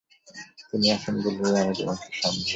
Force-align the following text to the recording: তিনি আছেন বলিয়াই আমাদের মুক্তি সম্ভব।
তিনি 0.69 0.87
আছেন 0.95 1.15
বলিয়াই 1.23 1.61
আমাদের 1.63 1.85
মুক্তি 1.87 2.09
সম্ভব। 2.19 2.47